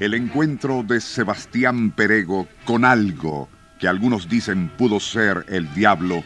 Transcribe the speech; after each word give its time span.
El 0.00 0.14
encuentro 0.14 0.84
de 0.84 1.00
Sebastián 1.00 1.90
Perego 1.90 2.46
con 2.64 2.84
algo 2.84 3.48
que 3.80 3.88
algunos 3.88 4.28
dicen 4.28 4.68
pudo 4.68 5.00
ser 5.00 5.44
el 5.48 5.72
diablo, 5.74 6.22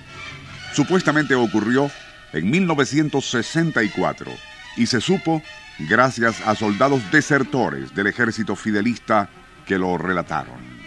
supuestamente 0.74 1.34
ocurrió 1.34 1.90
en 2.34 2.50
1964 2.50 4.30
y 4.77 4.86
se 4.86 5.00
supo 5.00 5.42
gracias 5.78 6.46
a 6.46 6.54
soldados 6.54 7.10
desertores 7.10 7.94
del 7.94 8.08
ejército 8.08 8.56
fidelista 8.56 9.30
que 9.66 9.78
lo 9.78 9.96
relataron. 9.96 10.81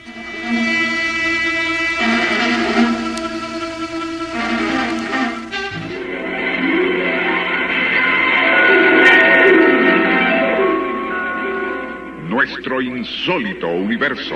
Nuestro 12.36 12.82
insólito 12.82 13.66
universo. 13.66 14.36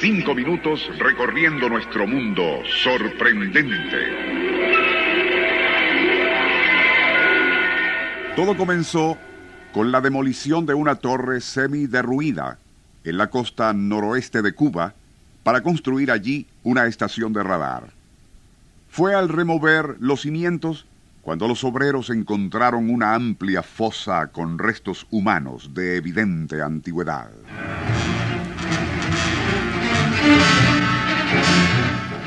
Cinco 0.00 0.34
minutos 0.34 0.90
recorriendo 0.98 1.68
nuestro 1.68 2.06
mundo 2.06 2.42
sorprendente. 2.82 3.98
Todo 8.34 8.56
comenzó 8.56 9.18
con 9.70 9.92
la 9.92 10.00
demolición 10.00 10.64
de 10.64 10.72
una 10.72 10.94
torre 10.94 11.42
semi-derruida 11.42 12.56
en 13.04 13.18
la 13.18 13.28
costa 13.28 13.74
noroeste 13.74 14.40
de 14.40 14.54
Cuba 14.54 14.94
para 15.42 15.62
construir 15.62 16.10
allí 16.10 16.46
una 16.62 16.86
estación 16.86 17.34
de 17.34 17.42
radar. 17.42 17.90
Fue 18.88 19.14
al 19.14 19.28
remover 19.28 19.96
los 20.00 20.22
cimientos 20.22 20.86
cuando 21.22 21.46
los 21.46 21.62
obreros 21.64 22.10
encontraron 22.10 22.90
una 22.90 23.14
amplia 23.14 23.62
fosa 23.62 24.26
con 24.32 24.58
restos 24.58 25.06
humanos 25.10 25.72
de 25.72 25.96
evidente 25.96 26.60
antigüedad. 26.60 27.30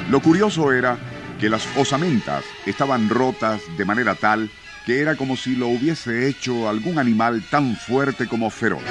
Lo 0.10 0.22
curioso 0.22 0.72
era 0.72 0.98
que 1.40 1.50
las 1.50 1.68
osamentas 1.78 2.46
estaban 2.66 3.10
rotas 3.10 3.62
de 3.78 3.86
manera 3.86 4.16
tal 4.16 4.50
que 4.86 5.02
era 5.02 5.16
como 5.16 5.36
si 5.36 5.56
lo 5.56 5.68
hubiese 5.68 6.30
hecho 6.30 6.70
algún 6.70 7.00
animal 7.00 7.44
tan 7.50 7.76
fuerte 7.76 8.28
como 8.28 8.50
feroz. 8.50 8.84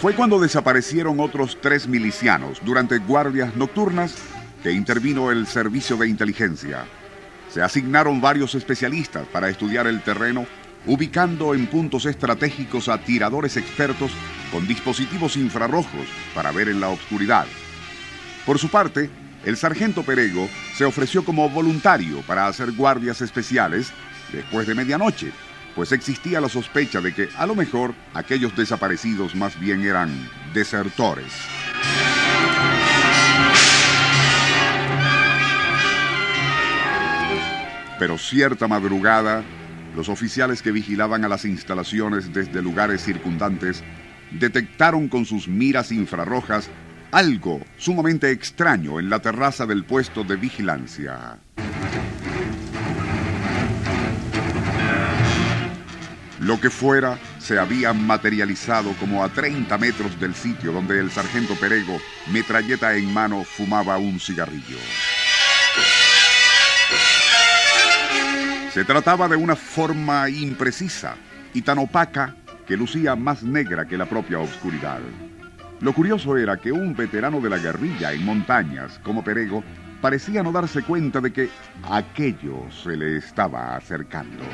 Fue 0.00 0.14
cuando 0.14 0.38
desaparecieron 0.38 1.20
otros 1.20 1.56
tres 1.62 1.88
milicianos 1.88 2.60
durante 2.62 2.98
guardias 2.98 3.56
nocturnas 3.56 4.14
que 4.62 4.70
intervino 4.70 5.30
el 5.30 5.46
servicio 5.46 5.96
de 5.96 6.06
inteligencia. 6.06 6.84
Se 7.48 7.62
asignaron 7.62 8.20
varios 8.20 8.54
especialistas 8.54 9.26
para 9.28 9.48
estudiar 9.48 9.86
el 9.86 10.02
terreno, 10.02 10.44
ubicando 10.84 11.54
en 11.54 11.66
puntos 11.66 12.04
estratégicos 12.04 12.90
a 12.90 12.98
tiradores 12.98 13.56
expertos 13.56 14.10
con 14.52 14.66
dispositivos 14.66 15.34
infrarrojos 15.38 16.06
para 16.34 16.52
ver 16.52 16.68
en 16.68 16.80
la 16.80 16.90
oscuridad. 16.90 17.46
Por 18.44 18.58
su 18.58 18.68
parte, 18.68 19.08
el 19.46 19.56
sargento 19.56 20.02
Perego 20.02 20.46
se 20.76 20.84
ofreció 20.84 21.24
como 21.24 21.48
voluntario 21.48 22.20
para 22.26 22.48
hacer 22.48 22.72
guardias 22.72 23.22
especiales 23.22 23.92
después 24.30 24.66
de 24.66 24.74
medianoche 24.74 25.32
pues 25.76 25.92
existía 25.92 26.40
la 26.40 26.48
sospecha 26.48 27.02
de 27.02 27.14
que 27.14 27.28
a 27.36 27.46
lo 27.46 27.54
mejor 27.54 27.94
aquellos 28.14 28.56
desaparecidos 28.56 29.34
más 29.34 29.60
bien 29.60 29.82
eran 29.82 30.10
desertores. 30.54 31.30
Pero 37.98 38.16
cierta 38.16 38.66
madrugada, 38.68 39.44
los 39.94 40.08
oficiales 40.08 40.62
que 40.62 40.72
vigilaban 40.72 41.24
a 41.24 41.28
las 41.28 41.44
instalaciones 41.44 42.32
desde 42.32 42.62
lugares 42.62 43.04
circundantes 43.04 43.84
detectaron 44.32 45.08
con 45.08 45.26
sus 45.26 45.46
miras 45.46 45.92
infrarrojas 45.92 46.70
algo 47.12 47.60
sumamente 47.76 48.30
extraño 48.30 48.98
en 48.98 49.10
la 49.10 49.20
terraza 49.20 49.66
del 49.66 49.84
puesto 49.84 50.24
de 50.24 50.36
vigilancia. 50.36 51.38
Lo 56.46 56.60
que 56.60 56.70
fuera 56.70 57.18
se 57.40 57.58
había 57.58 57.92
materializado 57.92 58.92
como 59.00 59.24
a 59.24 59.28
30 59.28 59.76
metros 59.78 60.20
del 60.20 60.32
sitio 60.32 60.70
donde 60.70 61.00
el 61.00 61.10
sargento 61.10 61.56
Perego, 61.56 61.98
metralleta 62.30 62.94
en 62.94 63.12
mano, 63.12 63.42
fumaba 63.42 63.98
un 63.98 64.20
cigarrillo. 64.20 64.76
Se 68.72 68.84
trataba 68.84 69.26
de 69.26 69.34
una 69.34 69.56
forma 69.56 70.30
imprecisa 70.30 71.16
y 71.52 71.62
tan 71.62 71.78
opaca 71.78 72.36
que 72.64 72.76
lucía 72.76 73.16
más 73.16 73.42
negra 73.42 73.84
que 73.84 73.98
la 73.98 74.06
propia 74.06 74.38
oscuridad. 74.38 75.00
Lo 75.80 75.92
curioso 75.92 76.36
era 76.36 76.58
que 76.58 76.70
un 76.70 76.94
veterano 76.94 77.40
de 77.40 77.50
la 77.50 77.58
guerrilla 77.58 78.12
en 78.12 78.24
montañas 78.24 79.00
como 79.02 79.24
Perego 79.24 79.64
parecía 80.00 80.44
no 80.44 80.52
darse 80.52 80.84
cuenta 80.84 81.20
de 81.20 81.32
que 81.32 81.50
aquello 81.90 82.70
se 82.70 82.96
le 82.96 83.16
estaba 83.16 83.74
acercando. 83.74 84.44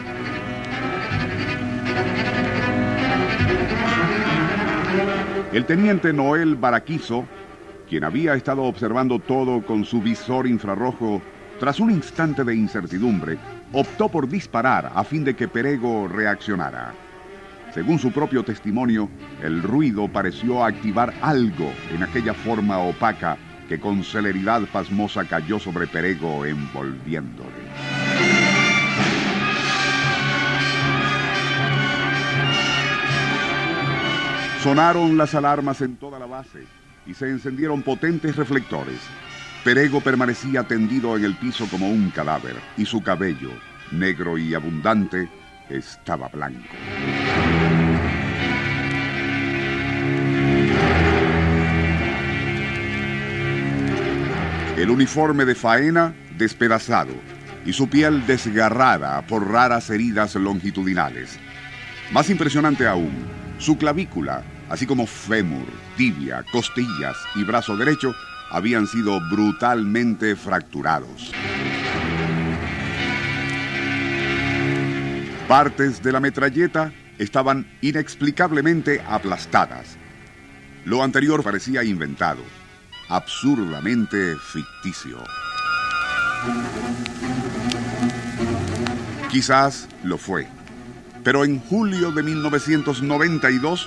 El 5.52 5.66
teniente 5.66 6.14
Noel 6.14 6.56
Baraquizo, 6.56 7.26
quien 7.86 8.04
había 8.04 8.32
estado 8.32 8.62
observando 8.62 9.18
todo 9.18 9.60
con 9.60 9.84
su 9.84 10.00
visor 10.00 10.46
infrarrojo, 10.46 11.20
tras 11.60 11.78
un 11.78 11.90
instante 11.90 12.42
de 12.42 12.54
incertidumbre, 12.54 13.36
optó 13.70 14.08
por 14.08 14.26
disparar 14.26 14.90
a 14.94 15.04
fin 15.04 15.24
de 15.24 15.36
que 15.36 15.48
Perego 15.48 16.08
reaccionara. 16.08 16.94
Según 17.74 17.98
su 17.98 18.10
propio 18.12 18.42
testimonio, 18.42 19.10
el 19.42 19.62
ruido 19.62 20.08
pareció 20.08 20.64
activar 20.64 21.12
algo 21.20 21.70
en 21.94 22.02
aquella 22.02 22.32
forma 22.32 22.78
opaca 22.78 23.36
que 23.68 23.78
con 23.78 24.02
celeridad 24.04 24.62
pasmosa 24.72 25.26
cayó 25.26 25.58
sobre 25.58 25.86
Perego 25.86 26.46
envolviéndole. 26.46 28.01
Sonaron 34.62 35.16
las 35.16 35.34
alarmas 35.34 35.80
en 35.80 35.96
toda 35.96 36.20
la 36.20 36.26
base 36.26 36.64
y 37.04 37.14
se 37.14 37.28
encendieron 37.28 37.82
potentes 37.82 38.36
reflectores. 38.36 39.00
Perego 39.64 40.00
permanecía 40.00 40.62
tendido 40.62 41.16
en 41.16 41.24
el 41.24 41.34
piso 41.34 41.66
como 41.68 41.88
un 41.88 42.10
cadáver 42.10 42.54
y 42.76 42.86
su 42.86 43.02
cabello, 43.02 43.50
negro 43.90 44.38
y 44.38 44.54
abundante, 44.54 45.28
estaba 45.68 46.28
blanco. 46.28 46.62
El 54.76 54.90
uniforme 54.90 55.44
de 55.44 55.56
faena 55.56 56.14
despedazado 56.38 57.14
y 57.66 57.72
su 57.72 57.88
piel 57.88 58.24
desgarrada 58.28 59.26
por 59.26 59.50
raras 59.50 59.90
heridas 59.90 60.36
longitudinales. 60.36 61.36
Más 62.12 62.30
impresionante 62.30 62.86
aún, 62.86 63.10
su 63.58 63.76
clavícula 63.76 64.44
así 64.72 64.86
como 64.86 65.06
fémur, 65.06 65.66
tibia, 65.98 66.42
costillas 66.50 67.18
y 67.34 67.44
brazo 67.44 67.76
derecho, 67.76 68.14
habían 68.50 68.86
sido 68.86 69.20
brutalmente 69.30 70.34
fracturados. 70.34 71.30
Partes 75.46 76.02
de 76.02 76.10
la 76.12 76.20
metralleta 76.20 76.90
estaban 77.18 77.70
inexplicablemente 77.82 79.02
aplastadas. 79.06 79.98
Lo 80.86 81.02
anterior 81.02 81.44
parecía 81.44 81.84
inventado, 81.84 82.42
absurdamente 83.10 84.36
ficticio. 84.36 85.18
Quizás 89.30 89.86
lo 90.02 90.16
fue, 90.16 90.48
pero 91.22 91.44
en 91.44 91.60
julio 91.60 92.10
de 92.10 92.22
1992 92.22 93.86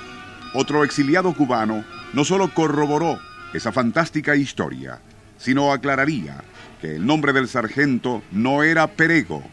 otro 0.55 0.83
exiliado 0.83 1.33
cubano 1.33 1.85
no 2.13 2.25
solo 2.25 2.53
corroboró 2.53 3.19
esa 3.53 3.71
fantástica 3.71 4.35
historia, 4.35 4.99
sino 5.37 5.71
aclararía 5.71 6.43
que 6.81 6.95
el 6.95 7.05
nombre 7.05 7.31
del 7.33 7.47
sargento 7.47 8.23
no 8.31 8.63
era 8.63 8.87
Perego, 8.87 9.43